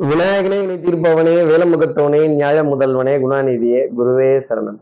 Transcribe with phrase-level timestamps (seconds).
[0.00, 4.78] விநாயகனே இணை தீர்ப்பவனே வேலமுகத்தவனே நியாய முதல்வனே குணாநிதியே குருவே சரணம்.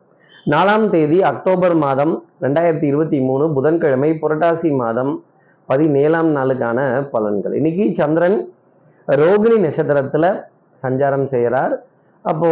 [0.51, 5.25] நாலாம் தேதி அக்டோபர் மாதம் ரெண்டாயிரத்தி இருபத்தி மூணு புதன்கிழமை புரட்டாசி மாதம்
[5.67, 7.53] பதினேழாம் நாளுக்கான பலன்கள்.
[7.53, 8.53] இன்னைக்கு சந்திரன்
[9.09, 10.45] ரோகிணி நட்சத்திரத்துல
[10.83, 11.83] சஞ்சாரம் செய்கிறார்.
[12.23, 12.49] அப்போ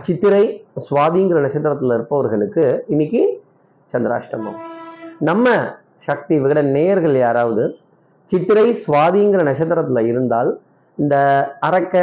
[0.00, 3.42] சித்திரை சுவாதிங்கிற நட்சத்திரத்துல இருப்பவர்களுக்கு இன்னைக்கு
[3.92, 4.58] சந்திராஷ்டமம்.
[5.18, 5.48] நம்ம
[5.98, 7.76] சக்தி விகட நேயர்கள் யாராவது
[8.24, 10.60] சித்திரை சுவாதிங்கிற நட்சத்திரத்துல இருந்தால்
[11.02, 11.16] இந்த
[11.66, 11.96] அறக்க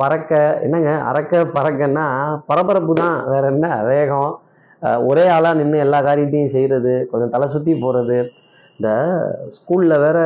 [0.00, 0.32] பறக்க
[0.66, 0.92] என்னங்க?
[1.08, 2.06] அறக்க பறக்கன்னா
[2.48, 3.66] பரபரப்பு தான் வேற என்ன?
[3.90, 4.32] வேகம்.
[5.08, 8.16] ஒரே ஆளாக நின்று எல்லா காரியத்தையும் செய்கிறது கொஞ்சம் தலை சுற்றி போகிறது
[8.78, 8.88] இந்த
[9.56, 10.18] ஸ்கூலில் வேற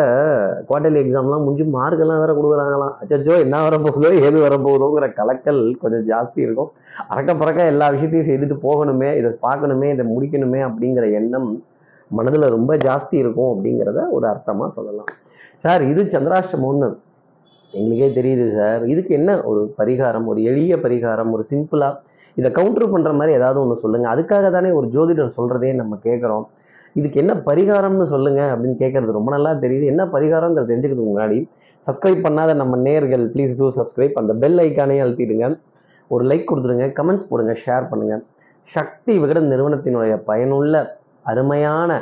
[0.69, 2.95] குவார்டர்லி எக்ஸாம்லாம் முடிஞ்சு மார்க்கெல்லாம் வேற கொடுக்குறாங்களாம்.
[3.03, 6.71] அச்சோ என்ன வரப்போகுதோ ஏது வரப்போகுதோங்கிற கலக்கல் கொஞ்சம் ஜாஸ்தி இருக்கும்.
[7.13, 11.51] அறக்க பறக்க எல்லா விஷயத்தையும் செய்துட்டு போகணுமே இதை பார்க்கணுமே இதை முடிக்கணுமே அப்படிங்கிற எண்ணம்
[12.11, 15.11] மனதில் ரொம்ப ஜாஸ்தி இருக்கும் அப்படிங்கிறத ஒரு அர்த்தமாக சொல்லலாம்.
[15.65, 16.89] சார் இது சந்திராஷ்டமம்னு
[17.73, 18.83] எங்களுக்கே தெரியுது சார்.
[18.93, 21.97] இதுக்கு என்ன ஒரு பரிகாரம் ஒரு எளிய பரிகாரம் ஒரு சிம்பிளாக
[22.37, 26.45] இதை கவுண்டர் பண்ணுற மாதிரி ஏதாவது ஒன்று சொல்லுங்கள் அதுக்காக தானே ஒரு ஜோதிடர் சொல்கிறதே நம்ம கேட்குறோம்
[26.99, 29.85] இதுக்கு என்ன பரிகாரம்னு சொல்லுங்கள் அப்படின்னு கேட்கறது ரொம்ப நல்லா தெரியுது.
[29.93, 31.39] என்ன பரிகாரங்கிறத தெரிஞ்சுக்கிறதுக்கு முன்னாடி
[31.87, 35.47] சப்ஸ்கிரைப் பண்ணாத நம்ம நேர்கள் ப்ளீஸ் டூ சப்ஸ்கிரைப் அந்த பெல் ஐக்கானே அழுத்திடுங்க.
[36.11, 37.53] ஒரு லைக் கொடுத்துருங்க கமெண்ட்ஸ் போடுங்க.
[37.65, 38.23] ஷேர் பண்ணுங்கள்
[38.77, 40.75] சக்தி விகடன் நிறுவனத்தினுடைய பயனுள்ள
[41.31, 42.01] அருமையான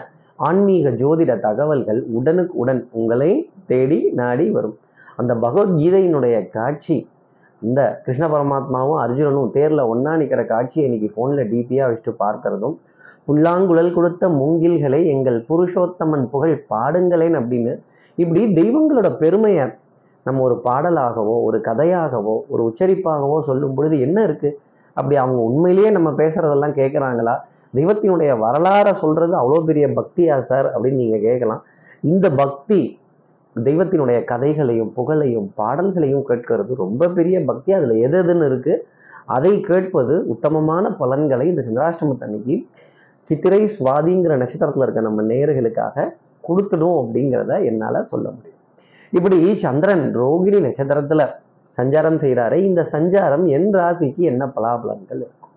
[0.49, 3.31] ஆன்மீக ஜோதிட தகவல்கள் உடனுக்கு உடன் உங்களை
[3.71, 4.77] தேடி நாடி வரும்.
[5.19, 6.97] அந்த பகவத்கீதையினுடைய காட்சி
[7.63, 12.77] இந்த கிருஷ்ண பரமாத்மாவும் அர்ஜுனனும் தேரில் ஒன்றா நிற்கிற காட்சியை இன்னைக்கு ஃபோனில் டிபியாக வச்சுட்டு பார்க்கறதும்
[13.25, 17.73] புல்லாங்குழல் கொடுத்த மூங்கில்களை எங்கள் புருஷோத்தமன் புகழ் பாடுங்களேன் அப்படின்னு
[18.19, 19.65] இப்படி தெய்வங்களோட பெருமையை
[20.27, 24.57] நம்ம ஒரு பாடலாகவோ ஒரு கதையாகவோ ஒரு உச்சரிப்பாகவோ சொல்லும் பொழுது என்ன இருக்குது
[24.97, 27.35] அப்படி அவங்க உண்மையிலேயே நம்ம பேசுகிறதெல்லாம் கேட்குறாங்களா
[27.75, 31.63] தெய்வத்தினுடைய வரலாறை சொல்கிறது அவ்வளோ பெரிய பக்தியா சார் அப்படின்னு நீங்கள் கேட்கலாம்
[32.03, 32.81] இந்த பக்தி
[33.65, 36.73] தெய்வத்தினுடைய கதைகளையும் புகழையும் பாடல்களையும் கேட்கறது.
[36.75, 37.73] ரொம்ப பெரிய பக்தி.
[37.73, 38.83] அதில் எது எதுன்னு இருக்குது
[39.37, 42.57] அதை கேட்பது உத்தமமான பலன்களை இந்த சந்திராஷ்டமத்தன்னைக்கு
[43.31, 46.05] சித்திரை சுவாதிங்கிற நட்சத்திரத்தில் இருக்க நம்ம நேயர்களுக்காக
[46.49, 48.61] கொடுத்துடும் அப்படிங்கிறத என்னால் சொல்ல முடியும்.
[49.13, 51.25] இப்படி சந்திரன் ரோகிணி நட்சத்திரத்தில்
[51.79, 55.53] சஞ்சாரம் செய்கிறாரு இந்த சஞ்சாரம் என் ராசிக்கு என்ன பலாபலன்கள் இருக்கும்?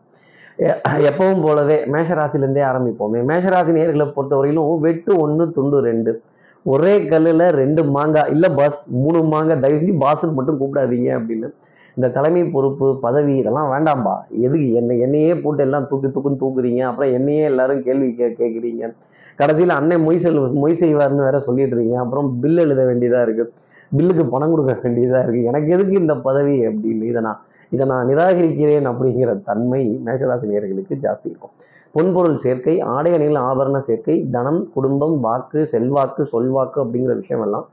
[1.09, 3.19] எப்பவும் போலவே மேஷராசிலேருந்தே ஆரம்பிப்போமே.
[3.31, 6.21] மேஷராசி நேர்களை பொறுத்தவரையிலும் வெட்டு ஒன்று துண்டு ரெண்டு.
[6.65, 11.49] ஒரே கல்லில் ரெண்டு மாங்காய் இல்லை பாஸ் மூணு மாங்காய் தயவு செஞ்சு பாஸ்ன்னு மட்டும் கூப்பிடாதீங்க அப்படின்னு.
[11.97, 14.15] இந்த தலைமை பொறுப்பு பதவி இதெல்லாம் வேண்டாம்பா.
[14.45, 16.81] எதுக்கு என்ன என்னையே போட்டு எல்லாம் தூக்கி தூக்குன்னு தூக்குறீங்க?
[16.89, 18.91] அப்புறம் என்னையே எல்லாரும் கேள்வி கே கேட்குறீங்க
[19.39, 21.99] கடைசியில் அண்ணன் மொய் செல் மொய் செய்வார்னு வேற சொல்லிட்டு இருக்கீங்க.
[22.03, 23.51] அப்புறம் பில் எழுத வேண்டியதாக இருக்குது
[23.97, 27.05] பில்லுக்கு பணம் கொடுக்க வேண்டியதாக இருக்குது எனக்கு எதுக்கு இந்த பதவி அப்படின்னு.
[27.11, 27.39] இதை நான்
[27.71, 31.53] இதை நான் நிராகரிக்கிறேன் அப்படிங்கிற தன்மை மேஷராசினியர்களுக்கு ஜாஸ்தி இருக்கும்.
[31.95, 37.65] பொன்பொருள் சேர்க்கை ஆடை அணிகள் ஆபரண சேர்க்கை தனம் குடும்பம் வாக்கு செல்வாக்கு சொல்வாக்கு அப்படிங்கிற விஷயம் எல்லாம்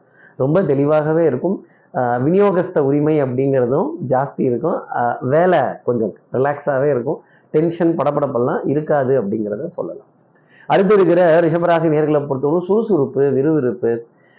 [0.43, 1.57] ரொம்ப தெளிவாகவே இருக்கும்.
[2.25, 4.79] விநியோகஸ்த உரிமை அப்படிங்கிறதும் ஜாஸ்தி இருக்கும்.
[5.35, 7.19] வேலை கொஞ்சம் ரிலாக்ஸாகவே இருக்கும்.
[7.55, 10.09] டென்ஷன் படப்படப்பெல்லாம் இருக்காது அப்படிங்கிறத சொல்லலாம்.
[10.73, 13.93] அடுத்து இருக்கிற ரிஷபராசி நேர்களை பொறுத்தவரை சுறுசுறுப்பு விறுவிறுப்பு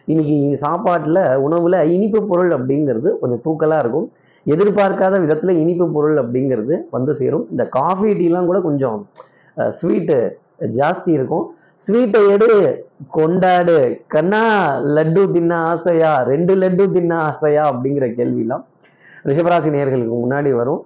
[0.07, 4.07] இன்னைக்கு சாப்பாட்டில் உணவில் இனிப்பு பொருள் அப்படிங்கிறது கொஞ்சம் தூக்கலாக இருக்கும்.
[4.45, 7.45] எதிர்பார்க்காத விதத்தில் இனிப்பு பொருள் அப்படிங்கிறது வந்து சேரும்.
[7.53, 8.99] இந்த காஃபி டீலாம் கூட கொஞ்சம்
[9.78, 10.18] ஸ்வீட்டு
[10.79, 11.45] ஜாஸ்தி இருக்கும்.
[11.88, 12.50] ஸ்வீட்டை எடு
[13.18, 13.78] கொண்டாடு.
[14.13, 14.44] கண்ணா
[14.95, 16.12] லட்டு தின்ன ஆசையா?
[16.31, 17.63] ரெண்டு லட்டு தின்ன ஆசையா?
[17.72, 18.63] அப்படிங்கிற கேள்விலாம்
[19.29, 20.81] ரிஷபராசி நேயர்களுக்கு முன்னாடி வரும்.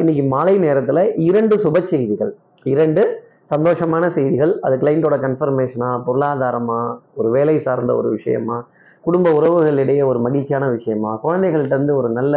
[0.00, 2.32] இன்னைக்கு மாலை நேரத்தில் இரண்டு சுப செய்திகள்.
[2.74, 3.02] இரண்டு
[3.52, 4.52] சந்தோஷமான செய்திகள்.
[4.66, 6.78] அது கிளைண்டோட கன்ஃபர்மேஷனா பொருளாதாரமா
[7.18, 8.56] ஒரு வேலை சார்ந்த ஒரு விஷயமா
[9.06, 12.34] குடும்ப உறவுகளிடையே ஒரு மகிழ்ச்சியான விஷயமா குழந்தைகள்கிட்ட இருந்து ஒரு நல்ல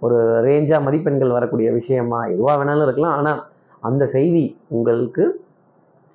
[0.00, 3.16] ஒரு ரேஞ்சாக மதிப்பெண்கள் வரக்கூடிய விஷயமா எதுவாக வேணாலும் இருக்கலாம்.
[3.20, 3.40] ஆனால்
[3.88, 4.44] அந்த செய்தி
[4.76, 5.24] உங்களுக்கு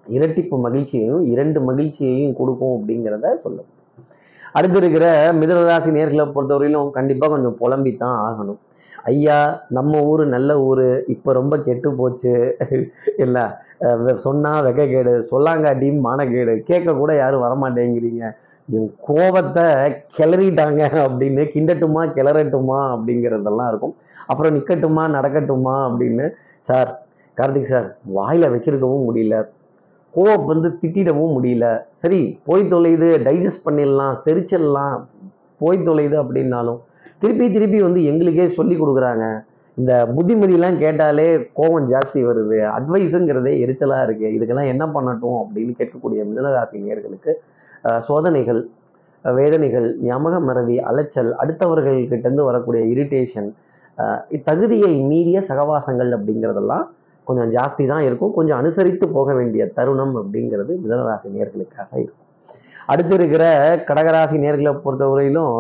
[0.06, 3.70] இரட்டிப்பு மகிழ்ச்சியையும் இரண்டு மகிழ்ச்சியையும் கொடுக்கும் அப்படிங்கிறத சொல்லும்.
[4.58, 5.06] அடுத்து இருக்கிற
[5.40, 8.60] மிதனராசி நேர்களை பொறுத்தவரையிலும் கண்டிப்பாக கொஞ்சம் புலம்பித்தான் ஆகணும்.
[9.12, 9.38] ஐயா
[9.78, 12.34] நம்ம ஊர் நல்ல ஊர் இப்போ ரொம்ப கெட்டு போச்சு.
[13.26, 13.46] இல்லை
[14.26, 18.24] சொன்னா வெக்கக்கேடு சொல்லாங்காட்டியும் மானக்கேடு கேட்க கூட யாரும் வரமாட்டேங்கிறீங்க.
[18.68, 19.66] என் கோபத்தை
[20.18, 23.96] கிளறிட்டாங்க அப்படின்னு கிண்டட்டுமா கிளறட்டுமா அப்படிங்கிறதெல்லாம் இருக்கும்.
[24.32, 26.28] அப்புறம் நிற்கட்டுமா நடக்கட்டுமா அப்படின்னு
[26.70, 26.92] சார்
[27.42, 29.36] கார்த்திக் சார் வாயில வச்சிருக்கவும் முடியல.
[30.16, 31.66] கோவம் வந்து திட்டிடவும் முடியல.
[32.02, 34.98] சரி போய் தொலையுது டைஜஸ்ட் பண்ணிடலாம் செரிச்சிடலாம்
[35.62, 36.80] போய் தொலையுது அப்படின்னாலும்
[37.22, 39.26] திருப்பி திருப்பி வந்து எங்களுக்கே சொல்லி கொடுக்குறாங்க.
[39.78, 41.28] இந்த புத்திமதியெல்லாம் கேட்டாலே
[41.60, 42.58] கோபம் ஜாஸ்தி வருது.
[42.78, 44.28] அட்வைஸுங்கிறதே எரிச்சலாக இருக்கு.
[44.38, 47.34] இதுக்கெல்லாம் என்ன பண்ணட்டும் அப்படின்னு கேட்கக்கூடிய மிதனராசி நேர்களுக்கு
[48.08, 48.62] சோதனைகள்
[49.26, 53.50] வேதனைகள் ஞாபக மறதி அலைச்சல் அடுத்தவர்கள்கிட்டேருந்து வரக்கூடிய இரிட்டேஷன்
[54.50, 56.86] தகுதியை மீறிய சகவாசங்கள் அப்படிங்கிறதெல்லாம்
[57.28, 58.34] கொஞ்சம் ஜாஸ்தி தான் இருக்கும்.
[58.38, 62.28] கொஞ்சம் அனுசரித்து போக வேண்டிய தருணம் அப்படிங்கிறது மிதனராசி நேர்களுக்காக இருக்கும்.
[62.92, 63.44] அடுத்து இருக்கிற
[63.90, 65.56] கடகராசி நேர்களை பொறுத்தவரையிலும்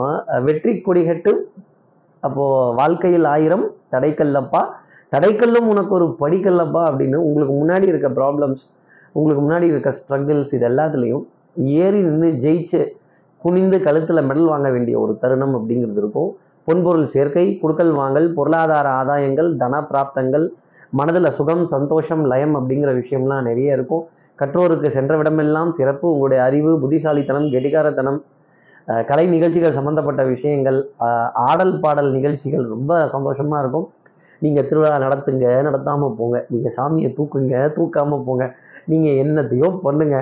[0.47, 1.33] வெற்றி கொடிகட்டு
[2.23, 4.61] அப்போது வாழ்க்கையில் ஆயிரம் தடைக்கல்லப்பா.
[5.13, 8.63] தடைக்கல்லும் உனக்கு ஒரு படிக்கல்லப்பா அப்படின்னு உங்களுக்கு முன்னாடி இருக்க ப்ராப்ளம்ஸ்
[9.17, 11.23] உங்களுக்கு முன்னாடி இருக்க ஸ்ட்ரகிள்ஸ் இது எல்லாத்துலேயும்
[11.83, 12.81] ஏறி நின்று ஜெயிச்சு
[13.41, 16.29] குனிந்து கழுத்தில் மெடல் வாங்க வேண்டிய ஒரு தருணம் அப்படிங்கிறது இருக்கும்.
[16.67, 20.45] பொன்பொருள் சேர்க்கை குடுக்கல் வாங்கல் பொருளாதார ஆதாயங்கள் தன பிராப்தங்கள்
[20.99, 24.03] மனதில் சுகம் சந்தோஷம் லயம் அப்படிங்கிற விஷயம்லாம் நிறைய இருக்கும்.
[24.41, 26.05] கற்றோருக்கு சென்ற விடமெல்லாம் சிறப்பு.
[26.13, 28.19] உங்களுடைய அறிவு புத்திசாலித்தனம் கெடிகாரத்தனம்
[29.09, 30.77] கலை நிகழ்ச்சிகள் சம்மந்தப்பட்ட விஷயங்கள்
[31.49, 33.87] ஆடல் பாடல் நிகழ்ச்சிகள் ரொம்ப சந்தோஷமாக இருக்கும்.
[34.43, 36.37] நீங்கள் திருவிழா நடத்துங்க நடத்தாமல் போங்க.
[36.53, 38.45] நீங்கள் சாமியை தூக்குங்க தூக்காமல் போங்க.
[38.91, 40.17] நீங்கள் என்னத்தையோ பண்ணுங்க.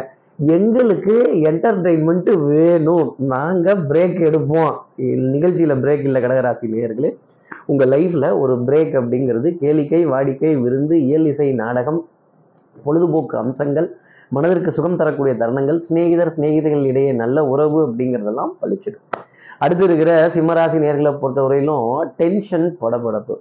[0.57, 1.15] எங்களுக்கு
[1.49, 3.07] என்டர்டெயின்மெண்ட்டு வேணும்.
[3.33, 4.73] நாங்கள் பிரேக் எடுப்போம்.
[5.35, 7.11] நிகழ்ச்சியில் பிரேக் இல்லை கடகராசி நேயர்களே.
[7.71, 11.99] உங்கள் லைஃப்பில் ஒரு பிரேக் அப்படிங்கிறது கேளிக்கை வாடிக்கை விருந்து இயல் இசை நாடகம்
[12.85, 13.87] பொழுதுபோக்கு அம்சங்கள்
[14.29, 19.05] மனதிற்கு சுகம் தரக்கூடிய தருணங்கள் சிநேகிதர் சிநேகிதர்கள் இடையே நல்ல உறவு அப்படிங்கிறதெல்லாம் பளிச்சிடும்
[19.59, 21.85] அடுத்து இருக்கிற சிம்மராசி நேர்களை பொறுத்தவரையிலும்
[22.17, 23.35] டென்ஷன் படபடப்பு.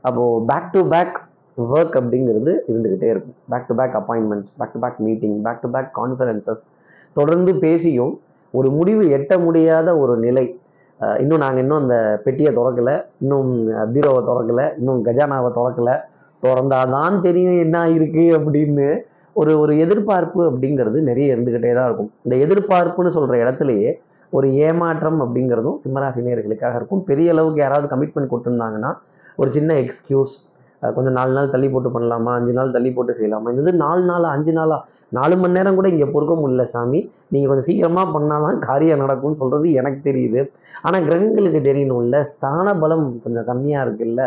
[0.00, 1.16] அப்போது பேக் டு பேக்
[1.58, 3.36] ஒர்க் அப்படிங்கிறது இருந்துக்கிட்டே இருக்கும்.
[3.48, 6.62] Back to back appointments back to back meeting back to back conferences
[7.12, 8.20] தொடர்ந்து பேசியும்
[8.50, 10.46] ஒரு முடிவு எட்ட முடியாத ஒரு நிலை.
[11.18, 13.04] இன்னும் நாங்கள் இன்னும் அந்த பெட்டியை திறக்கல.
[13.20, 14.78] இன்னும் பீரோவை திறக்கல.
[14.78, 15.92] இன்னும் கஜானாவை திறக்கல.
[16.42, 18.98] திறந்தாதான் தெரியும் என்ன இருக்குது அப்படின்னு
[19.32, 22.10] ஒரு ஒரு எதிர்பார்ப்பு அப்படிங்கிறது நிறைய இருந்துக்கிட்டே தான் இருக்கும்.
[22.22, 23.92] இந்த எதிர்பார்ப்புன்னு சொல்கிற இடத்துலையே
[24.30, 27.04] ஒரு ஏமாற்றம் அப்படிங்கிறதும் சிம்மராசினியர்களுக்காக இருக்கும்.
[27.04, 28.92] பெரிய அளவுக்கு யாராவது கமிட்மெண்ட் கொடுத்துருந்தாங்கன்னா
[29.36, 30.34] ஒரு சின்ன எக்ஸ்கியூஸ்
[30.96, 32.32] கொஞ்சம் நாலு நாள் தள்ளி போட்டு பண்ணலாமா?
[32.38, 33.52] அஞ்சு நாள் தள்ளி போட்டு செய்யலாமா?
[33.62, 34.78] இது நாலு நாளாக அஞ்சு நாளா?
[35.16, 37.00] நாலு மணி நேரம் கூட இங்கே பொறுக்க முடியல சாமி.
[37.32, 40.40] நீங்கள் கொஞ்சம் சீக்கிரமாக பண்ணாதான் காரியம் நடக்கும்னு சொல்கிறது எனக்கு தெரியுது.
[40.86, 42.18] ஆனால் கிரகங்களுக்கு தெரியணும்ல.
[42.30, 44.22] ஸ்தான பலம் கொஞ்சம் கம்மியாக இருக்குல்ல.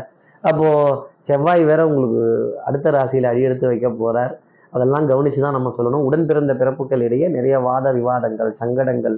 [0.50, 1.00] அப்போது
[1.30, 2.22] செவ்வாய் வேற உங்களுக்கு
[2.70, 4.34] அடுத்த ராசியில் அடியெடுத்து வைக்க போகிறார்
[4.76, 6.06] அதெல்லாம் கவனித்து தான் நம்ம சொல்லணும்.
[6.08, 9.18] உடன் பிறந்த பிறப்புகள் இடையே நிறைய வாத விவாதங்கள் சங்கடங்கள்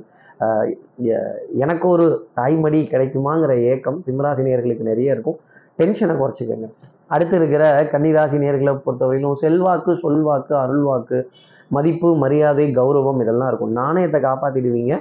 [1.63, 2.05] எனக்கு ஒரு
[2.37, 5.37] தாய்மடி கிடைக்குமாங்கிற ஏக்கம் சிம்மராசினியர்களுக்கு நிறைய இருக்கும்.
[5.81, 6.67] டென்ஷனை குறைச்சிக்கோங்க.
[7.13, 7.63] அடுத்து இருக்கிற
[7.93, 11.19] கன்னிராசி நேர்களை பொறுத்தவரையிலும் செல்வாக்கு சொல்வாக்கு அருள்வாக்கு
[11.75, 13.73] மதிப்பு மரியாதை கௌரவம் இதெல்லாம் இருக்கும்.
[13.79, 14.95] நாணயத்தை காப்பாற்றிடுவீங்க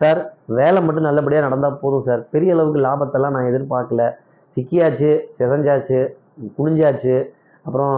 [0.00, 0.20] சார்
[0.58, 2.22] வேலை மட்டும் நல்லபடியாக நடந்தால் போதும் சார்.
[2.34, 4.04] பெரிய அளவுக்கு லாபத்தெல்லாம் நான் எதிர்பார்க்கல.
[4.56, 5.98] சிக்கியாச்சு சிதஞ்சாச்சு
[6.58, 7.14] குனிஞ்சாச்சு.
[7.66, 7.94] அப்புறம்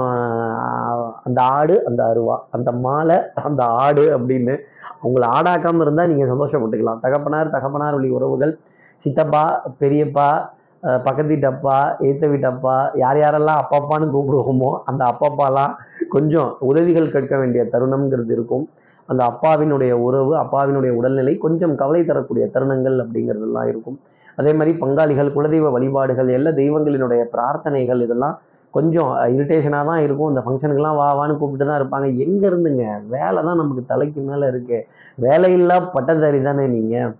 [1.29, 3.17] அந்த ஆடு அந்த அருவா அந்த மாலை
[3.49, 4.55] அந்த ஆடு அப்படின்னு
[5.03, 7.03] அவங்களை ஆடாக்காமல் இருந்தால் நீங்கள் சந்தோஷப்பட்டுக்கலாம்.
[7.05, 8.53] தகப்பனார் தகப்பனார் வழி உறவுகள்.
[9.05, 9.43] சித்தப்பா
[9.83, 10.31] பெரியப்பா
[10.83, 11.77] பக்கத்து வீட்டு அப்பா
[12.09, 15.73] எய்த்த வீட்டு அப்பா யார் யாரெல்லாம் அப்பாப்பான்னு கூப்பிடுவோமோ அந்த அப்பப்பாலாம்
[16.15, 18.65] கொஞ்சம் உதவிகள் கேட்க வேண்டிய தருணம்ங்கிறது இருக்கும்.
[19.09, 23.99] அந்த அப்பாவினுடைய உறவு அப்பாவினுடைய உடல்நிலை கொஞ்சம் கவலை தரக்கூடிய தருணங்கள் அப்படிங்கிறதெல்லாம் இருக்கும்.
[24.41, 28.37] அதே மாதிரி பங்காளிகள் குலதெய்வ வழிபாடுகள் எல்லா தெய்வங்களினுடைய பிரார்த்தனைகள் இதெல்லாம்
[28.77, 30.31] கொஞ்சம் இரிட்டேஷனாக தான் இருக்கும்.
[30.33, 32.09] இந்த ஃபங்க்ஷனுக்குலாம் வா வான்னு கூப்பிட்டு தான் இருப்பாங்க.
[32.25, 32.85] எங்கே இருந்துங்க?
[33.15, 34.87] வேலை தான் நமக்கு தலைக்கு மேலே இருக்குது
[35.25, 37.15] வேலையில்லா பட்டதாரி தானே நீங்கள்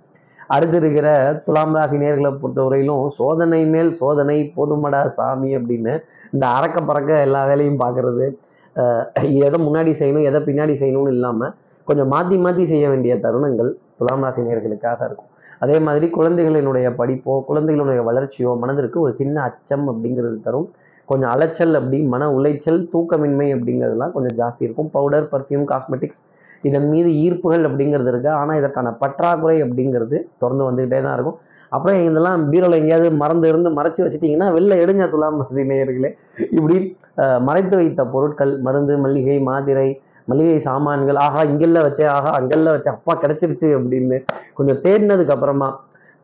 [0.55, 1.09] அடுத்து இருக்கிற
[1.47, 5.95] துலாம் ராசி நேர்களை பொறுத்தவரையிலும் சோதனை மேல் சோதனை போதுமடா சாமி அப்படின்னு
[6.35, 8.27] இந்த அறக்க பறக்க எல்லா வேலையும் பார்க்கறது
[9.47, 11.53] எதை முன்னாடி செய்யணும் எதை பின்னாடி செய்யணும்னு இல்லாமல்
[11.89, 15.31] கொஞ்சம் மாற்றி மாற்றி செய்ய வேண்டிய தருணங்கள் துலாம் ராசி நேர்களுக்காக இருக்கும்.
[15.65, 20.69] அதே மாதிரி குழந்தைகளினுடைய படிப்போ குழந்தைகளுடைய வளர்ச்சியோ மனதிற்கு ஒரு சின்ன அச்சம் அப்படிங்கிறது தரும்.
[21.09, 24.91] கொஞ்சம் அலைச்சல் அப்படி மன உளைச்சல் தூக்கமின்மை அப்படிங்கிறதுலாம் கொஞ்சம் ஜாஸ்தி இருக்கும்.
[24.97, 26.21] பவுடர் பர்ஃப்யூம் காஸ்மெட்டிக்ஸ்
[26.69, 31.39] இதன் மீது ஈர்ப்புகள் அப்படிங்கிறது இருக்குது ஆனால் இதற்கான பற்றாக்குறை அப்படிங்கிறது தொடர்ந்து வந்துக்கிட்டே தான் இருக்கும்.
[31.73, 36.11] அப்புறம் இதெல்லாம் பீரோவில் எங்கேயாவது மறந்து இருந்து மறைச்சி வச்சுட்டிங்கன்னா வெளில எடுங்க துலாம் ராசி நேயர்களே.
[36.57, 36.77] இப்படி
[37.49, 39.89] மறைத்து வைத்த பொருட்கள் மருந்து மல்லிகை மாத்திரை
[40.31, 44.17] மளிகை சாமான்கள் ஆஹா இங்கெல்லாம் வச்சேன் ஆஹா அங்கெல்லாம் வச்சேன் அப்பா கிடைச்சிருச்சு அப்படின்னு
[44.59, 45.69] கொஞ்சம் தேடினதுக்கு அப்புறமா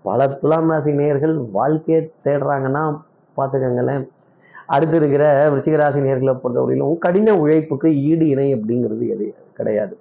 [0.04, 2.82] பல துலாம் ராசி நேயர்கள் வாழ்க்கையை தேடுறாங்கன்னா
[3.36, 4.02] பார்த்துக்கங்களேன்.
[4.74, 9.26] அடுத்து இருக்கிற விருச்சிக ராசி நேர்களை பொறுத்தவரையிலும் கடின உழைப்புக்கு ஈடு இணை அப்படிங்கிறது எது?
[9.58, 9.94] கிடையாது.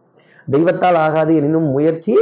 [0.51, 2.13] தெய்வத்தால் ஆகாது எனினும் முயற்சி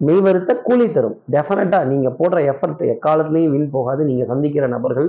[0.00, 1.16] மெய்வருத்த கூலி தரும்.
[1.34, 4.02] டெஃபினட்டாக நீங்கள் போடுற எஃபர்ட் எக்காலத்துலேயும் வீண் போகாது.
[4.10, 5.08] நீங்கள் சந்திக்கிற நபர்கள்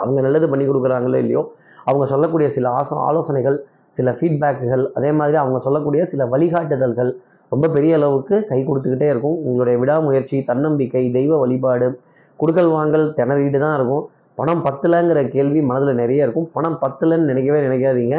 [0.00, 1.42] அவங்க நல்லது பண்ணி கொடுக்குறாங்களோ இல்லையோ
[1.88, 3.56] அவங்க சொல்லக்கூடிய சில ஆசோ ஆலோசனைகள்
[3.96, 7.10] சில ஃபீட்பேக்குகள் அதே மாதிரி அவங்க சொல்லக்கூடிய சில வழிகாட்டுதல்கள்
[7.52, 9.36] ரொம்ப பெரிய அளவுக்கு கை கொடுத்துக்கிட்டே இருக்கும்.
[9.48, 11.88] உங்களுடைய விடாமுயற்சி தன்னம்பிக்கை தெய்வ வழிபாடு
[12.40, 14.04] குடுக்கல் வாங்கல் திணறிட்டு தான் இருக்கும்.
[14.38, 16.48] பணம் பத்தலைங்கிற கேள்வி மனதில் நிறைய இருக்கும்.
[16.56, 18.16] பணம் பத்தலைன்னு நினைக்கவே நினைக்காதீங்க.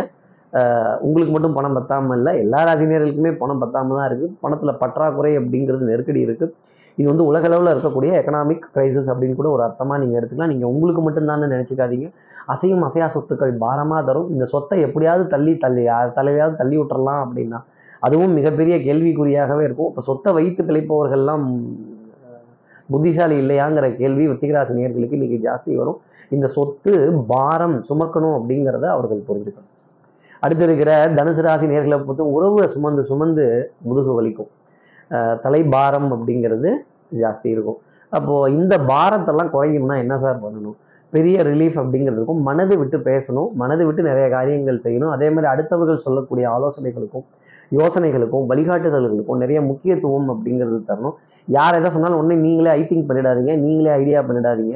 [1.05, 6.21] உங்களுக்கு மட்டும் பணம் பத்தாமல் இல்லை எல்லா ராசினியர்களுக்குமே பணம் பத்தாமல் தான் இருக்குது பணத்தில் பற்றாக்குறை அப்படிங்கிறது நெருக்கடி
[6.27, 6.53] இருக்குது
[6.99, 10.51] இது வந்து உலகளவில் இருக்கக்கூடிய எக்கனாமிக் கிரைசிஸ் அப்படின்னு கூட ஒரு அர்த்தமாக நீங்கள் எடுத்துக்கலாம்.
[10.53, 12.07] நீங்கள் உங்களுக்கு மட்டும்தானே நினச்சிக்காதீங்க.
[12.53, 14.29] அசையும் அசையா சொத்துக்கள் பாரமாக தரும்.
[14.33, 17.59] இந்த சொத்தை எப்படியாவது தள்ளி தள்ளி யார் தலையாவது தள்ளி விட்டுறலாம் அப்படின்னா
[18.07, 19.89] அதுவும் மிகப்பெரிய கேள்விக்குறியாகவே இருக்கும்.
[19.91, 21.45] இப்போ சொத்தை வைத்து பிழைப்பவர்கள்லாம்
[22.93, 25.99] புத்திசாலி இல்லையாங்கிற கேள்வி விருச்சிகராசி நேர்களுக்கு இன்னைக்கு ஜாஸ்தி வரும்.
[26.35, 26.93] இந்த சொத்து
[27.33, 29.71] பாரம் சுமக்கணும் அப்படிங்கிறத அவர்கள் புரிஞ்சுக்கணும்.
[30.45, 33.45] அடுத்து இருக்கிற தனுசு ராசி நேர்களை பொறுத்து உறவை சுமந்து சுமந்து
[33.87, 34.49] முதுகு வலிக்கும்.
[35.43, 36.69] தலைபாரம் அப்படிங்கிறது
[37.21, 37.79] ஜாஸ்தி இருக்கும்.
[38.17, 40.75] அப்போது இந்த பாரத்தெல்லாம் குறையணும்னா என்ன சார் பண்ணணும்?
[41.13, 43.49] பெரிய ரிலீஃப் அப்படிங்கிறதுக்கும் மனது விட்டு பேசணும்.
[43.61, 45.11] மனது விட்டு நிறைய காரியங்கள் செய்யணும்.
[45.15, 47.25] அதே மாதிரி அடுத்தவர்கள் சொல்லக்கூடிய ஆலோசனைகளுக்கும்
[47.77, 51.15] யோசனைகளுக்கும் வழிகாட்டுதல்களுக்கும் நிறைய முக்கியத்துவம் அப்படிங்கிறது தரணும்.
[51.57, 53.53] யார் எதை சொன்னாலும் ஒன்று நீங்களே ஐ திங்க் பண்ணிடாதீங்க.
[53.65, 54.75] நீங்களே ஐடியா பண்ணிடாதீங்க.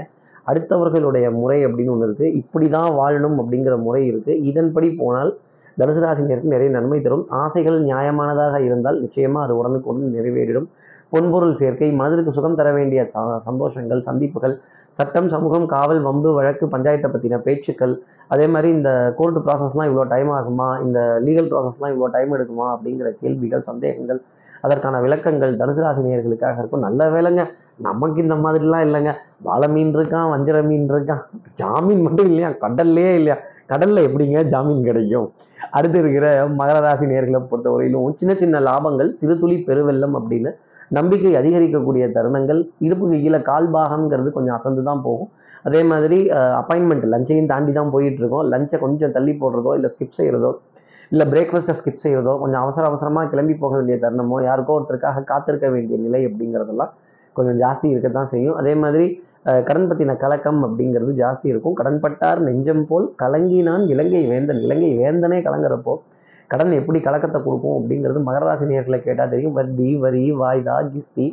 [0.49, 5.31] அடுத்தவர்களுடைய முறை அப்படின்னு ஒன்று இருக்குது இப்படி தான் வாழணும் அப்படிங்கிற முறை இருக்குது இதன்படி போனால்
[5.79, 7.25] தனுசு ராசினியருக்கு நிறைய நன்மை தரும்.
[7.29, 10.65] ஆசைகள் நியாயமானதாக இருந்தால் நிச்சயமாக அது உடனுக்கு உடன் நிறைவேறிடும்.
[11.11, 14.59] பொன்பொருள் சேர்க்கை மனதிற்கு சுகம் தர வேண்டிய ச- சந்தோஷங்கள் சந்திப்புகள்
[14.91, 20.29] சட்டம் சமூகம் காவல் வம்பு வழக்கு பஞ்சாயத்தை பற்றின பேச்சுக்கள் அதே மாதிரி இந்த கோர்ட்டு ப்ராசஸ்லாம் இவ்வளோ டைம்
[20.29, 20.83] ஆகுமா?
[20.83, 22.75] இந்த லீகல் ப்ராசஸ்லாம் இவ்வளோ டைம் எடுக்குமா?
[22.75, 24.21] அப்படிங்கிற கேள்விகள் சந்தேகங்கள்
[24.61, 26.79] அதற்கான விளக்கங்கள் தனுசு ராசி இருக்கும்.
[26.79, 27.45] நல்ல வேலைங்க
[27.75, 29.13] நமக்கு இந்த மாதிரிலாம் இல்லைங்க.
[29.41, 31.23] வாழை மீன் இருக்கான் வஞ்சர மீன் இருக்கான்.
[31.53, 32.49] ஜாமீன் மட்டும் இல்லையா?
[32.49, 33.37] கடல்லையே இல்லையா?
[33.71, 35.27] கடல்ல எப்படிங்க ஜாமீன் கிடைக்கும்?
[35.77, 36.27] அடுத்து இருக்கிற
[36.59, 40.51] மகர ராசி நேர்களை பொறுத்தவரையிலும் சின்ன சின்ன லாபங்கள் சிறு துளி பெருவெள்ளம் அப்படின்னு
[40.97, 45.29] நம்பிக்கை அதிகரிக்கக்கூடிய தருணங்கள் இடுப்புக்கு கீழே கால் பாகம்ங்கிறது கொஞ்சம் அசந்து தான் போகும்.
[45.67, 46.17] அதே மாதிரி
[46.61, 50.51] அப்பாயின்மெண்ட் லஞ்சையும் தாண்டி தான் போயிட்டு இருக்கோம் லஞ்சை கொஞ்சம் தள்ளி போடுறதோ இல்லை ஸ்கிப் செய்கிறதோ
[51.13, 55.97] இல்லை பிரேக்ஃபாஸ்ட்டை ஸ்கிப் செய்கிறதோ கொஞ்சம் அவசர அவசரமாக கிளம்பி போக வேண்டிய தருணமோ யாருக்கோ ஒருத்தருக்காக காத்திருக்க வேண்டிய
[56.05, 56.91] நிலை அப்படிங்கிறதெல்லாம்
[57.35, 58.55] கொஞ்சம் ஜாஸ்தி இருக்க தான் செய்யும்.
[58.61, 59.05] அதே மாதிரி
[59.45, 61.75] கடன் பற்றின கலக்கம் அப்படிங்கிறது ஜாஸ்தி இருக்கும்.
[61.79, 64.61] கடன்பட்டார் நெஞ்சம் போல் கலங்கினான் இலங்கை வேந்தன்.
[64.65, 65.93] இலங்கை வேந்தனே கலங்குறப்போ
[66.51, 69.55] கடன் எப்படி கலக்கத்தை கொடுக்கும் அப்படிங்கிறது மகராசி நேர்களை கேட்டால் தெரியும்.
[69.57, 71.25] வட்டி வரி வாய்தா கிஸ்தி.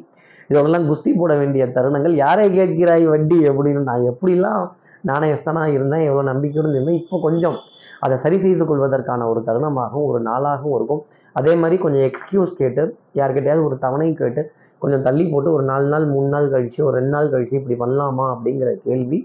[0.50, 2.14] இதெல்லாம் குஸ்தி போட வேண்டிய தருணங்கள்.
[2.24, 4.64] யாரை கேட்கிறாய் வட்டி அப்படின்னு நான் எப்படிலாம்
[5.10, 7.56] நாணயஸ்தனாக இருந்தேன் எவ்வளோ நம்பிக்கையோடு இருந்தேன் இப்போ கொஞ்சம்
[8.04, 11.02] அதை சரி செய்து கொள்வதற்கான ஒரு தருணமாகவும் ஒரு நாளாகவும் இருக்கும்.
[11.36, 12.82] அதே மாதிரி கொஞ்சம் எக்ஸ்கியூஸ் கேட்டு
[13.20, 14.42] யார்கிட்டயாவது ஒரு தவணை கேட்டு
[14.82, 18.26] கொஞ்சம் தள்ளி போட்டு ஒரு நாலு நாள் மூணு நாள் கழிச்சு ஒரு ரெண்டு நாள் கழிச்சு இப்படி பண்ணலாமா
[18.34, 19.18] அப்படிங்கிற கேள்வி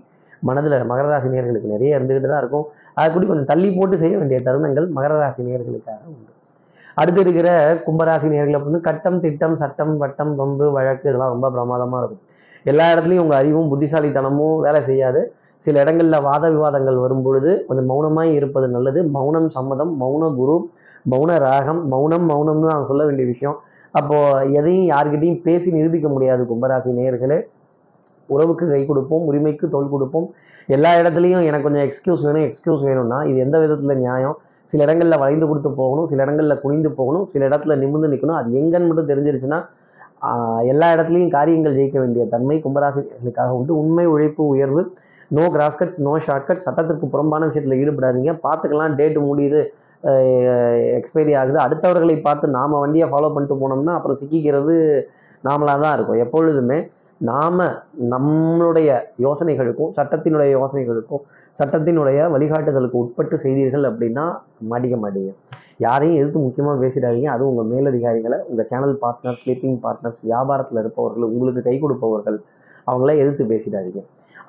[0.48, 2.68] மனதில் மகர ராசி நேர்களுக்கு நிறைய இருந்துக்கிட்டு தான் இருக்கும்.
[3.00, 6.32] அதை கூட கொஞ்சம் தள்ளி போட்டு செய்ய வேண்டிய தருணங்கள் மகர ராசி நேர்களுக்காக உண்டு.
[7.02, 7.50] அடுத்து இருக்கிற
[7.86, 12.24] கும்பராசி நேர்களை வந்து கட்டம் திட்டம் சட்டம் வட்டம் பம்பு வழக்கு இதெல்லாம் ரொம்ப பிரமாதமாக இருக்கும்.
[12.72, 15.22] எல்லா இடத்துலையும் உங்கள் அறிவும் புத்திசாலித்தனமும் வேலை செய்யாது.
[15.66, 19.00] சில இடங்களில் வாத விவாதங்கள் வரும் பொழுது கொஞ்சம் மௌனமாக இருப்பது நல்லது.
[19.18, 20.56] மௌனம் சம்மதம் மௌன குரு
[21.14, 23.58] மௌன ராகம் மௌனம் மௌனம்னு நான் சொல்ல வேண்டிய விஷயம்.
[24.00, 27.40] அப்போது எதையும் யார்கிட்டையும் பேசி நிரூபிக்க முடியாது கும்பராசி நேயர்களே.
[28.30, 30.28] உறவுக்கு கை கொடுப்போம் உரிமைக்கு தோல் கொடுப்போம்.
[30.76, 34.36] எல்லா இடத்துலையும் எனக்கு கொஞ்சம் எக்ஸ்கியூஸ் வேணும் எக்ஸ்கியூஸ் வேணும்னா இது எந்த விதத்தில் நியாயம்?
[34.74, 38.90] சில இடங்களில் வளைந்து கொடுத்து போகணும் சில இடங்களில் குனிந்து போகணும் சில இடத்துல நிமிர்ந்து நிற்கணும் அது எங்கன்னு
[38.90, 39.60] மட்டும் தெரிஞ்சிருச்சுன்னா
[40.72, 43.72] எல்லா இடத்துலையும் காரியங்கள் ஜெயிக்க வேண்டிய தன்மை கும்பராசிகளுக்காக உண்டு.
[43.82, 44.82] உண்மை உழைப்பு உயர்வு.
[45.38, 48.32] நோ கிராஸ்கட்ஸ் நோ ஷார்ட்கட் சட்டத்திற்கு புறம்பான விஷயத்தில் ஈடுபடாதீங்க.
[48.46, 49.62] பார்த்துக்கலாம் டேட்டு முடியுது
[51.00, 51.58] எக்ஸ்பைரி ஆகுது.
[51.66, 54.76] அடுத்தவர்களை பார்த்து நாம் வண்டியை ஃபாலோ பண்ணிட்டு போனோம்னா அப்புறம் சிக்கிக்கிறது
[55.48, 56.22] நாமளாக தான் இருக்கும்.
[56.26, 56.80] எப்பொழுதுமே
[57.30, 57.62] நாம்
[58.14, 58.90] நம்மளுடைய
[59.26, 61.24] யோசனைகளுக்கும் சட்டத்தினுடைய யோசனைகளுக்கும்
[61.60, 64.24] சட்டத்தினுடைய வழிகாட்டுதலுக்கு உட்பட்டு செய்தீர்கள் அப்படின்னா
[64.72, 65.32] மாட்டிக்க மாட்டீங்க.
[65.86, 67.30] யாரையும் எதிர்த்து முக்கியமாக பேசிடாதீங்க.
[67.36, 72.40] அதுவும் உங்கள் மேலதிகாரிகளை உங்கள் சேனல் பார்ட்னர்ஸ் ஸ்லீப்பிங் பார்ட்னர்ஸ் வியாபாரத்தில் இருப்பவர்கள் உங்களுக்கு கை கொடுப்பவர்கள்
[72.90, 74.02] அவங்கள எதிர்த்து பேசிடாதீங்க.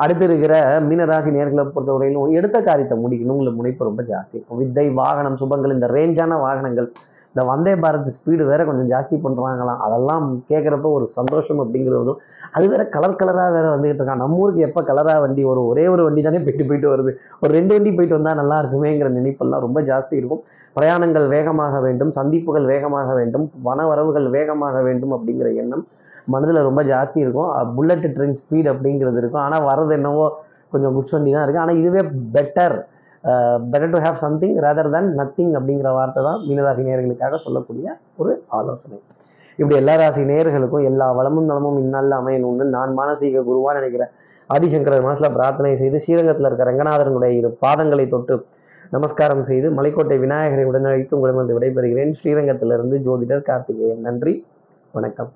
[0.03, 0.55] அடுத்து இருக்கிற
[0.89, 3.41] மீனராசி நேர்களை பொறுத்தவரையிலும் எடுத்த காரியத்தை முடிக்கணும்.
[3.61, 4.61] முனைப்பு ரொம்ப ஜாஸ்தி இருக்கும்.
[4.63, 6.91] வித்தை வாகனம் சுபங்கள் இந்த ரேஞ்சான வாகனங்கள்
[7.35, 12.19] இந்த வந்தே பாரத் ஸ்பீடு வேற கொஞ்சம் ஜாஸ்தி பண்ணுறாங்களாம் அதெல்லாம் கேட்குறப்ப ஒரு சந்தோஷம் அப்படிங்கிறதும்
[12.57, 14.21] அது வேற கலர் கலராக வேற வந்துகிட்டு இருக்கான்.
[14.23, 15.69] நம்ம ஊருக்கு எப்போ கலராக வண்டி வரும்?
[15.73, 17.13] ஒரே ஒரு வண்டி தானே போயிட்டு போயிட்டு வருது.
[17.43, 20.43] ஒரு ரெண்டு வண்டி போயிட்டு வந்தால் நல்லா இருக்குமேங்கிற நினைப்பெல்லாம் ரொம்ப ஜாஸ்தி இருக்கும்.
[20.77, 25.85] பிரயாணங்கள் வேகமாக வேண்டும் சந்திப்புகள் வேகமாக வேண்டும் வன வரவுகள் வேகமாக வேண்டும் அப்படிங்கிற எண்ணம்
[26.35, 27.51] மனதில் ரொம்ப ஜாஸ்தி இருக்கும்.
[27.77, 29.45] புல்லட் ட்ரெயின் ஸ்பீட் அப்படிங்கிறது இருக்கும்.
[29.47, 30.27] ஆனால் வர்றது என்னவோ
[30.73, 32.03] கொஞ்சம் குட்ஸ் வண்டி தான் இருக்குது ஆனால் இதுவே
[32.37, 32.77] better
[33.73, 38.99] better to have something rather than nothing அப்படிங்கிற வார்த்தை தான் மீனராசி நேயர்களுக்காக சொல்லக்கூடிய ஒரு ஆலோசனை.
[39.59, 44.13] இப்படி எல்லா ராசி நேயர்களுக்கும் எல்லா வளமும் நலமும் இந்நாளில் அமையணும்னு நான் மானசீக குருவா நினைக்கிறேன்.
[44.51, 48.39] ஆதிசங்கரர் மனசில் பிரார்த்தனை செய்து ஸ்ரீரங்கத்தில் இருக்க ரங்கநாதரனுடைய இரு பாதங்களை தொட்டு
[48.97, 52.17] நமஸ்காரம் செய்து மலைக்கோட்டை விநாயகரை உடனழைத்து உங்களிடம் விடைபெறுகிறேன்.
[52.21, 54.03] ஸ்ரீரங்கத்திலிருந்து ஜோதிடர் கார்த்திகேயன்.
[54.09, 54.35] நன்றி.
[54.99, 55.33] வணக்கம்.